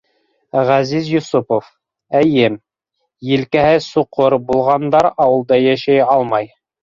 [0.67, 1.67] Ғәзиз Йосопов:
[2.21, 2.47] Эйе,
[3.31, 6.51] елкәһе соҡор булғандар ауылда йәшәй алмай.